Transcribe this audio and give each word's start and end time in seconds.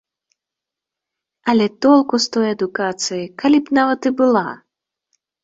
Але 1.53 1.67
толку 1.87 2.15
з 2.25 2.31
той 2.37 2.47
адукацыі, 2.55 3.21
калі 3.45 3.57
б 3.69 3.79
нават 3.81 4.01
і 4.13 4.15
была! 4.25 4.45